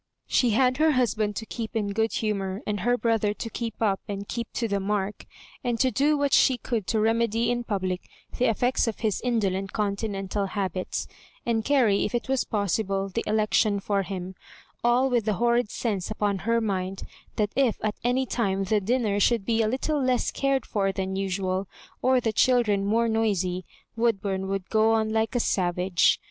She 0.25 0.49
had 0.49 0.77
her 0.77 0.93
hus 0.93 1.13
band 1.13 1.35
to 1.35 1.45
keep 1.45 1.75
in 1.75 1.89
good 1.93 2.11
humour, 2.13 2.61
and 2.65 2.79
her 2.79 2.97
brother 2.97 3.35
to 3.35 3.49
keep 3.51 3.79
up 3.83 3.99
and 4.07 4.27
keep 4.27 4.51
to 4.53 4.67
the 4.67 4.79
mark, 4.79 5.27
and 5.63 5.79
to 5.79 5.91
do 5.91 6.17
what 6.17 6.33
she 6.33 6.57
could 6.57 6.87
to 6.87 6.99
remedy 6.99 7.51
in 7.51 7.63
public 7.63 8.09
the 8.35 8.49
effects 8.49 8.87
of 8.87 9.01
his 9.01 9.21
mdolent 9.23 9.73
Continental 9.73 10.47
habits, 10.47 11.07
and 11.45 11.63
carry, 11.63 12.03
if 12.03 12.15
it 12.15 12.27
was 12.27 12.45
possible, 12.45 13.09
the 13.09 13.23
election 13.27 13.79
for 13.79 14.01
him— 14.01 14.33
^all 14.83 15.07
with 15.07 15.25
the 15.25 15.33
horrid 15.33 15.69
sense 15.69 16.09
upon 16.09 16.39
her 16.49 16.59
mind 16.59 17.03
that 17.35 17.51
if 17.55 17.77
at 17.83 17.93
any 18.03 18.25
time 18.25 18.63
the 18.63 18.81
dinner 18.81 19.19
should 19.19 19.45
be 19.45 19.61
a 19.61 19.67
little 19.67 20.01
less 20.03 20.31
cared 20.31 20.65
for 20.65 20.91
than 20.91 21.15
usual, 21.15 21.67
or 22.01 22.19
the 22.19 22.33
children 22.33 22.87
more 22.87 23.07
noisy, 23.07 23.65
Woodbum 23.95 24.47
would 24.47 24.67
go 24.71 24.93
on 24.93 25.11
like 25.13 25.35
a 25.35 25.39
savage. 25.39 26.19